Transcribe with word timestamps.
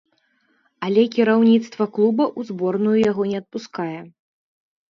Але 0.85 1.03
кіраўніцтва 1.15 1.87
клуба 1.97 2.25
ў 2.31 2.49
зборную 2.53 2.97
яго 3.09 3.29
не 3.33 3.37
адпускае. 3.45 3.99